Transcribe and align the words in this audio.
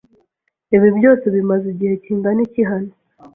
Ibi 0.75 0.89
byose 0.97 1.25
bimaze 1.35 1.65
igihe 1.73 1.93
kingana 2.03 2.39
iki 2.47 2.61
hano? 2.69 2.91